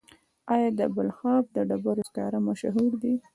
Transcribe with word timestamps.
آیا 0.53 0.69
د 0.79 0.81
بلخاب 0.95 1.43
د 1.55 1.57
ډبرو 1.69 2.07
سکاره 2.09 2.39
مشهور 2.47 2.91
دي؟ 3.01 3.13